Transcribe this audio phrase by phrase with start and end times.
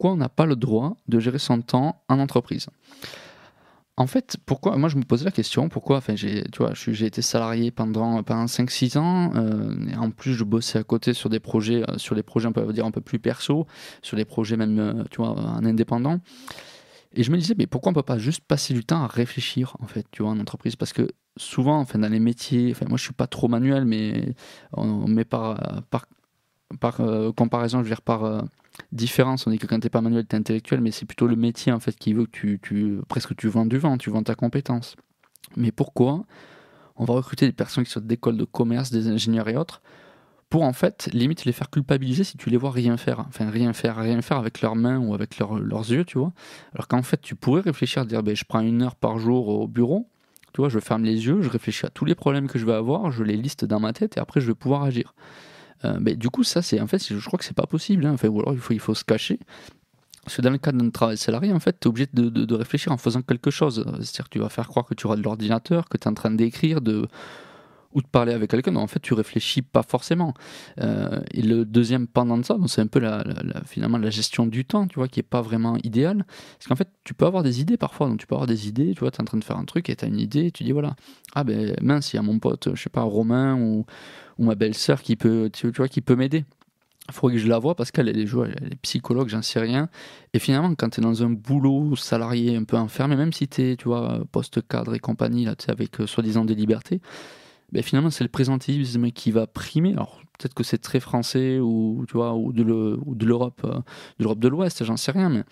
[0.00, 2.68] pourquoi on n'a pas le droit de gérer son temps en entreprise?
[3.98, 7.04] En fait, pourquoi Moi, je me posais la question pourquoi Enfin, j'ai, tu vois, j'ai
[7.04, 9.32] été salarié pendant, pendant 5-6 ans.
[9.34, 12.48] Euh, et en plus, je bossais à côté sur des projets, euh, sur des projets,
[12.48, 13.66] on peut dire un peu plus perso,
[14.00, 16.20] sur des projets même, euh, tu vois, en indépendant.
[17.12, 19.76] Et je me disais, mais pourquoi on peut pas juste passer du temps à réfléchir,
[19.80, 20.76] en fait, tu vois, en entreprise?
[20.76, 24.34] Parce que souvent, enfin, dans les métiers, enfin, moi, je suis pas trop manuel, mais
[24.72, 26.06] on, met par, par,
[26.80, 27.02] par
[27.36, 28.44] comparaison, je veux dire, par
[28.92, 29.46] différence.
[29.46, 31.80] On dit que quand t'es pas manuel, t'es intellectuel, mais c'est plutôt le métier en
[31.80, 34.96] fait qui veut que tu, tu presque tu vends du vent, tu vends ta compétence.
[35.56, 36.24] Mais pourquoi
[36.96, 39.80] on va recruter des personnes qui sortent d'écoles de commerce, des ingénieurs et autres,
[40.50, 43.72] pour en fait limite les faire culpabiliser si tu les vois rien faire, enfin rien
[43.72, 46.32] faire, rien faire avec leurs mains ou avec leurs yeux, tu vois.
[46.74, 49.68] Alors qu'en fait tu pourrais réfléchir, dire ben, je prends une heure par jour au
[49.68, 50.08] bureau,
[50.52, 52.74] tu vois, je ferme les yeux, je réfléchis à tous les problèmes que je vais
[52.74, 55.14] avoir, je les liste dans ma tête et après je vais pouvoir agir.
[55.84, 58.06] Euh, mais du coup, ça, c'est en fait, je crois que c'est pas possible.
[58.06, 58.12] Hein.
[58.14, 59.38] Enfin, ou alors il faut, il faut se cacher.
[60.24, 62.54] Parce que dans le cadre d'un travail salarié, en fait, tu es obligé de, de,
[62.54, 63.84] réfléchir en faisant quelque chose.
[64.00, 66.14] C'est-à-dire que tu vas faire croire que tu auras de l'ordinateur, que tu es en
[66.14, 67.08] train d'écrire, de,
[67.92, 68.76] ou de parler avec quelqu'un.
[68.76, 70.34] En fait, tu réfléchis pas forcément.
[70.80, 73.24] Euh, et le deuxième pendant de ça, c'est un peu la,
[73.66, 76.24] finalement la gestion du temps, tu vois, qui est pas vraiment idéale.
[76.58, 78.08] Parce qu'en fait, tu peux avoir des idées parfois.
[78.08, 79.64] Donc, tu peux avoir des idées, tu vois, tu es en train de faire un
[79.64, 80.94] truc et tu as une idée, et tu dis voilà,
[81.34, 83.84] ah ben mince, il y a mon pote, je sais pas, Romain ou,
[84.38, 86.44] ou ma belle-sœur qui peut, tu vois, qui peut m'aider.
[87.08, 89.88] Il faudrait que je la vois parce qu'elle est, est psychologue, j'en sais rien.
[90.32, 93.62] Et finalement, quand tu es dans un boulot salarié un peu enfermé, même si tu
[93.62, 97.00] es, tu vois, poste-cadre et compagnie, là, avec euh, soi-disant des libertés,
[97.72, 99.92] ben finalement c'est le présentisme qui va primer.
[99.92, 102.62] Alors peut-être que c'est très français ou tu vois ou de
[103.24, 103.80] l'Europe, euh,
[104.18, 105.44] de de l'Ouest, j'en sais rien, mais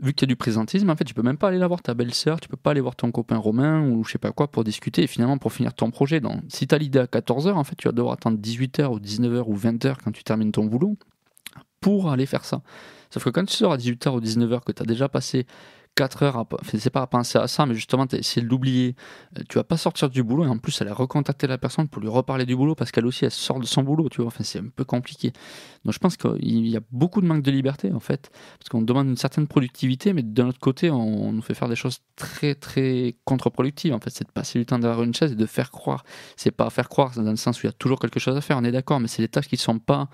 [0.00, 1.82] vu qu'il y a du présentisme, en fait, tu peux même pas aller la voir
[1.82, 4.48] ta belle-sœur, tu peux pas aller voir ton copain romain ou je sais pas quoi
[4.48, 6.20] pour discuter et finalement pour finir ton projet.
[6.20, 8.98] Donc, si tu as l'idée à 14h, en fait, tu vas devoir attendre 18h ou
[8.98, 10.96] 19h ou 20h quand tu termines ton boulot
[11.80, 12.62] pour aller faire ça.
[13.10, 15.46] Sauf que quand tu sors à 18h ou 19h, que tu as déjà passé
[15.94, 18.96] 4 heures, c'est pas à penser à ça, mais justement, tu essayé de l'oublier.
[19.38, 21.88] Euh, tu vas pas sortir du boulot et en plus, elle a recontacté la personne
[21.88, 24.26] pour lui reparler du boulot parce qu'elle aussi, elle sort de son boulot, tu vois.
[24.26, 25.32] Enfin, c'est un peu compliqué.
[25.84, 28.82] Donc, je pense qu'il y a beaucoup de manque de liberté, en fait, parce qu'on
[28.82, 32.54] demande une certaine productivité, mais d'un autre côté, on, nous fait faire des choses très,
[32.56, 33.94] très contre-productives.
[33.94, 36.04] En fait, c'est de passer du temps derrière une chaise et de faire croire.
[36.36, 38.40] C'est pas faire croire dans le sens où il y a toujours quelque chose à
[38.40, 40.08] faire, on est d'accord, mais c'est des tâches qui sont pas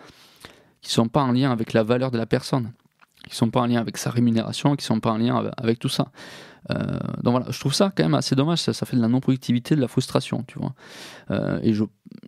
[0.83, 2.73] qui sont pas en lien avec la valeur de la personne
[3.29, 5.89] qui sont pas en lien avec sa rémunération, qui sont pas en lien avec, tout
[5.89, 6.09] ça.
[6.71, 9.77] Euh, donc voilà, je trouve ça quand même assez dommage, ça, fait de la non-productivité,
[9.77, 10.75] de la frustration, tu vois.
[11.31, 11.73] Euh, et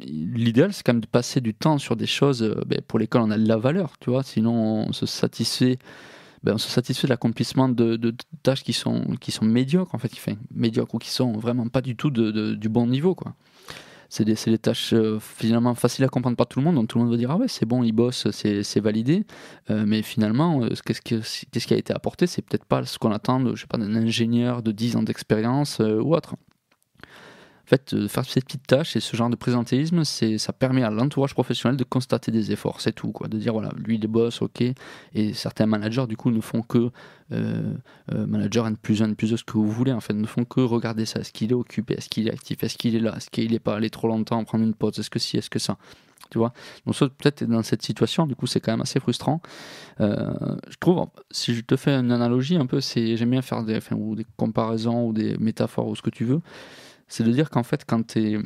[0.05, 3.23] l'idéal, c'est quand même de passer du temps sur des choses euh, ben, pour lesquelles
[3.23, 5.79] on a de la valeur, tu vois, sinon on se satisfait,
[6.43, 10.09] ben, on se satisfait de l'accomplissement de, tâches qui sont, qui sont médiocres, en fait,
[10.09, 13.35] qui, fait médiocres ou qui sont vraiment pas du tout du bon niveau, quoi
[14.13, 17.05] c'est des, tâches euh, finalement faciles à comprendre par tout le monde, donc tout le
[17.05, 19.25] monde va dire ah ouais c'est bon, il bosse, c'est validé,
[19.71, 23.41] euh, mais finalement euh, qu'est-ce, qui a été apporté, c'est peut-être pas ce qu'on attend
[23.41, 26.37] de, je pas, d'un ingénieur de 10 ans d'expérience ou autre.
[27.65, 30.91] En fait, euh, faire ces petites tâches et ce genre de présentéisme, ça permet à
[30.91, 33.29] l'entourage professionnel de constater des efforts, c'est tout, quoi.
[33.29, 34.63] De dire, voilà, lui, il est boss, ok.
[35.15, 36.91] Et certains managers, du coup, ne font que,
[37.31, 37.73] euh,
[38.13, 40.61] euh manager N plus 1, plus ce que vous voulez, en fait, ne font que
[40.61, 41.21] regarder ça.
[41.21, 41.95] Est-ce qu'il est occupé?
[41.95, 42.65] Est-ce qu'il est actif?
[42.65, 43.15] Est-ce qu'il est là?
[43.17, 44.99] Est-ce qu'il n'est pas allé trop longtemps prendre une pause?
[44.99, 45.79] Est-ce que si Est-ce que ça?
[46.31, 46.53] Tu vois?
[46.87, 49.43] Donc peut-être dans cette situation du coup c'est quand même assez frustrant.
[50.01, 53.77] Je trouve si je te fais une analogie un peu c'est j'aime bien faire des
[53.77, 56.41] enfin, des comparaisons ou des métaphores ou ce que tu veux
[57.13, 58.39] c'est de dire qu'en fait, quand tu es,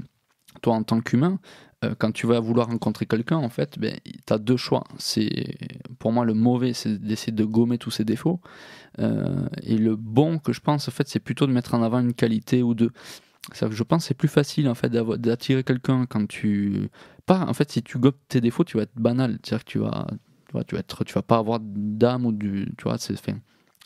[0.61, 1.39] toi en tant qu'humain,
[1.85, 4.83] euh, quand tu vas vouloir rencontrer quelqu'un, en fait, ben, tu as deux choix.
[4.99, 5.57] C'est
[6.01, 8.41] Pour moi, le mauvais, c'est d'essayer de gommer tous ses défauts.
[8.99, 12.01] Euh, et le bon, que je pense, en fait, c'est plutôt de mettre en avant
[12.01, 12.91] une qualité ou deux.
[13.53, 16.91] Que je pense que c'est plus facile en fait d'attirer quelqu'un quand tu
[17.27, 19.79] pas en fait si tu gommes tes défauts tu vas être banal c'est-à-dire que tu
[19.79, 20.09] vas
[20.67, 23.15] tu vas, tu vas pas avoir d'âme ou du tu vois c'est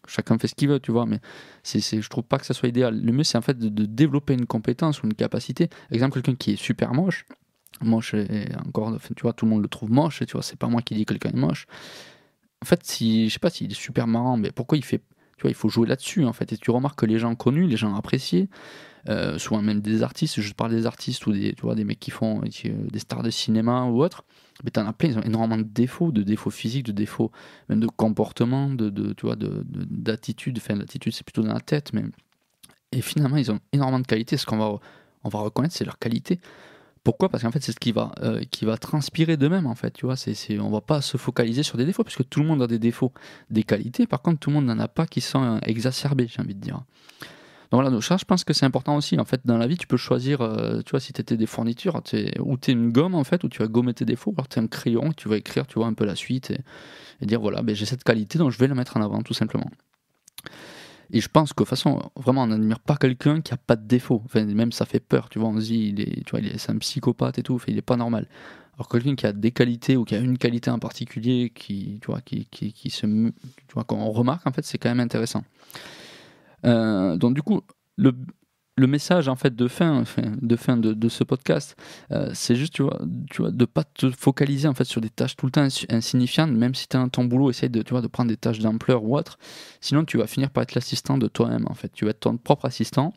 [0.07, 1.21] chacun fait ce qu'il veut, tu vois, mais
[1.63, 3.01] c'est, je trouve pas que ça soit idéal.
[3.01, 5.69] Le mieux, c'est en fait de, développer une compétence ou une capacité.
[5.91, 7.27] Exemple, quelqu'un qui est super moche,
[7.81, 10.69] moche et encore, tu vois, tout le monde le trouve moche, tu vois, c'est pas
[10.69, 11.67] moi qui dis que quelqu'un est moche.
[12.63, 15.03] En fait, si, je sais pas s'il est super marrant, mais pourquoi il fait,
[15.37, 17.67] tu vois, il faut jouer là-dessus, en fait, et tu remarques que les gens connus,
[17.67, 18.49] les gens appréciés,
[19.09, 22.01] euh, souvent même des artistes, je parle des artistes ou des, tu vois, des mecs
[22.01, 24.25] qui font euh, des stars de cinéma ou autres,
[24.65, 27.31] mais t'en as plein, ils ont énormément de défauts, de défauts physiques, de défauts
[27.69, 31.93] même de comportement, de, de tu vois, d'attitude, enfin l'attitude c'est plutôt dans la tête,
[31.93, 32.05] mais
[32.93, 34.79] et finalement ils ont énormément de qualités, ce qu'on va,
[35.25, 36.41] on va reconnaître c'est leur qualité.
[37.03, 37.31] Pourquoi?
[37.31, 40.05] Parce qu'en fait c'est ce qui va, euh, qui va transpirer d'eux-mêmes en fait, tu
[40.05, 42.61] vois, c'est, c'est, on va pas se focaliser sur des défauts, puisque tout le monde
[42.61, 43.13] a des défauts,
[43.49, 46.55] des qualités, par contre tout le monde n'en a pas qui sont exacerbés, j'ai envie
[46.55, 46.83] de dire.
[47.71, 49.19] Donc voilà, donc ça, je pense que c'est important aussi.
[49.21, 51.47] En fait, dans la vie, tu peux choisir, euh, tu vois, si tu étais des
[51.47, 54.35] fournitures, es, ou tu es une gomme, en fait, où tu vas gommer tes défauts,
[54.37, 56.51] alors tu es un crayon, tu vas écrire, tu vois, un peu la suite
[57.21, 59.35] et, dire, voilà, ben, j'ai cette qualité, donc je vais la mettre en avant, tout
[59.35, 59.71] simplement.
[61.13, 63.77] Et je pense que de toute façon, vraiment, on n'admire pas quelqu'un qui a pas
[63.77, 64.23] de défaut.
[64.25, 65.49] Enfin, même ça fait peur, tu vois.
[65.49, 67.97] On se dit, il est, tu vois, c'est un psychopathe et tout, il est pas
[67.97, 68.27] normal.
[68.75, 72.07] Alors quelqu'un qui a des qualités ou qui a une qualité en particulier, qui, tu
[72.07, 75.45] vois, qui, qui se, tu vois, qu'on remarque, en fait, c'est quand même intéressant.
[76.65, 77.63] Euh, donc du coup,
[77.97, 78.13] le,
[78.77, 80.05] le message en fait de fin,
[80.41, 81.77] de fin de, ce podcast,
[82.11, 85.11] euh, c'est juste tu vois, tu vois, de pas te focaliser en fait sur des
[85.11, 88.01] tâches tout le temps insignifiantes, même si tu as ton boulot, essaye de, tu vois,
[88.01, 89.39] de prendre des tâches d'ampleur ou autre.
[89.81, 91.93] Sinon, tu vas finir par être l'assistant de toi-même en fait.
[91.93, 93.13] Tu vas être ton propre assistant.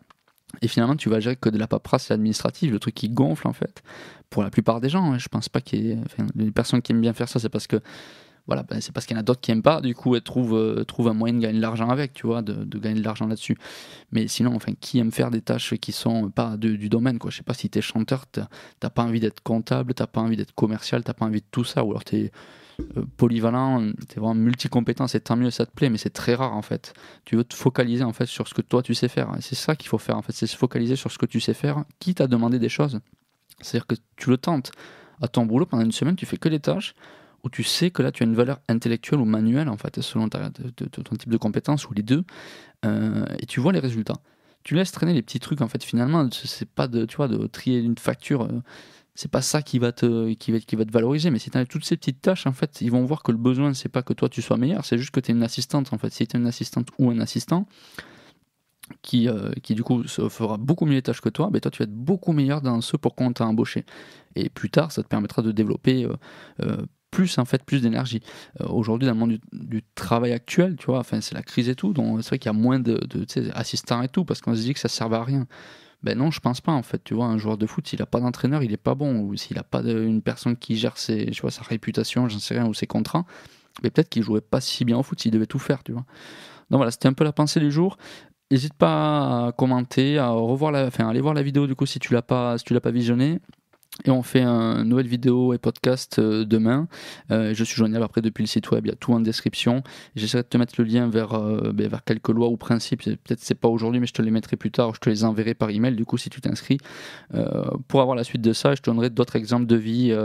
[0.61, 3.53] Et finalement, tu vas gérer que de la paperasse administrative, le truc qui gonfle en
[3.53, 3.81] fait.
[4.29, 5.17] Pour la plupart des gens, hein.
[5.17, 5.97] je pense pas qu'il y ait.
[6.05, 7.79] Enfin, les personnes qui aiment bien faire ça, c'est parce que
[8.45, 10.21] voilà, ben, c'est parce qu'il y en a d'autres qui aiment pas, du coup, elles
[10.21, 13.25] trouvent, euh, un moyen de gagner de l'argent avec, tu vois, de, gagner de l'argent
[13.25, 13.57] là-dessus.
[14.11, 17.31] Mais sinon, enfin, qui aime faire des tâches qui sont pas du domaine, quoi.
[17.31, 20.35] Je sais pas si tu es chanteur, t'as pas envie d'être comptable, t'as pas envie
[20.35, 22.31] d'être commercial, t'as pas envie de tout ça, ou alors tu es
[22.97, 26.35] euh, polyvalent, tu es vraiment multicompétent, c'est tant mieux, ça te plaît, mais c'est très
[26.35, 26.93] rare en fait.
[27.23, 29.29] Tu veux te focaliser en fait sur ce que toi tu sais faire.
[29.39, 31.53] C'est ça qu'il faut faire en fait, c'est se focaliser sur ce que tu sais
[31.53, 32.99] faire, quitte à demander des choses.
[33.61, 34.71] C'est-à-dire que tu le tentes
[35.21, 36.95] à ton boulot pendant une semaine, tu fais que les tâches
[37.43, 40.29] où tu sais que là tu as une valeur intellectuelle ou manuelle en fait selon
[40.29, 42.23] ton type de compétence ou les deux
[42.85, 44.17] euh, et tu vois les résultats
[44.63, 47.47] tu laisses traîner les petits trucs en fait finalement c'est pas de tu vois de
[47.47, 48.61] trier une facture euh,
[49.15, 51.57] c'est pas ça qui va te qui va, qui va te valoriser mais si tu
[51.57, 54.03] as toutes ces petites tâches en fait ils vont voir que le besoin c'est pas
[54.03, 56.25] que toi tu sois meilleur c'est juste que tu es une assistante en fait si
[56.25, 57.67] tu es une assistante ou un assistant
[59.01, 61.79] qui, euh, qui du coup fera beaucoup mieux les tâches que toi, ben toi tu
[61.79, 63.85] vas être beaucoup meilleur dans ce pour quoi on t'a embauché.
[64.35, 66.05] Et plus tard, ça te permettra de développer
[67.13, 68.21] plus en fait plus d'énergie.
[68.59, 71.75] Euh, aujourd'hui dans le monde du, travail actuel, tu vois, enfin c'est la crise et
[71.75, 72.99] tout, donc c'est vrai qu'il y a moins de,
[73.53, 75.45] assistants et tout parce qu'on se dit que ça sert à rien.
[76.01, 77.01] Ben non, je pense pas en fait.
[77.03, 79.19] Tu vois, un joueur de foot, s'il a pas d'entraîneur, il est pas bon.
[79.19, 82.55] Ou s'il a pas une personne qui gère ses, tu vois, sa réputation, j'en sais
[82.55, 83.25] rien, ou ses contrats,
[83.83, 86.05] mais peut-être qu'il jouerait pas si bien au foot s'il devait tout faire, tu vois.
[86.71, 87.97] Donc voilà, c'était un peu la pensée du jour.
[88.51, 91.99] N'hésite pas à commenter, à revoir la, enfin, aller voir la vidéo du coup si
[91.99, 93.39] tu l'as pas, si tu l'as pas visionné.
[94.05, 96.87] Et on fait une nouvelle vidéo et podcast euh, demain.
[97.29, 99.83] Euh, je suis joignable après depuis le site web, il y a tout en description.
[100.15, 103.03] J'essaierai de te mettre le lien vers, euh, ben, vers quelques lois ou principes.
[103.03, 104.95] Peut-être c'est pas aujourd'hui, mais je te les mettrai plus tard.
[104.95, 105.95] Je te les enverrai par email.
[105.95, 106.79] Du coup, si tu t'inscris,
[107.87, 110.15] pour avoir la suite de ça, je te donnerai d'autres exemples de vie,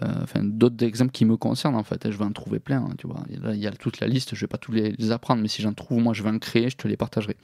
[0.00, 2.10] enfin d'autres exemples qui me concernent en fait.
[2.10, 2.84] Je vais en trouver plein.
[2.84, 4.34] Hein, tu vois, il y a toute la liste.
[4.34, 6.38] Je vais pas tous les, les apprendre, mais si j'en trouve, moi, je vais en
[6.38, 6.70] créer.
[6.70, 7.36] Je te les partagerai.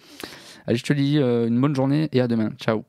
[0.67, 2.51] Allez, je te dis une bonne journée et à demain.
[2.59, 2.85] Ciao.